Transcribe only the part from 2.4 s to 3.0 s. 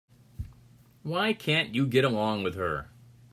with her?